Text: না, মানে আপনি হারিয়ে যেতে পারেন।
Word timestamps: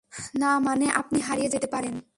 না, 0.37 0.59
মানে 0.59 0.89
আপনি 0.89 1.19
হারিয়ে 1.21 1.49
যেতে 1.49 1.67
পারেন। 1.67 2.01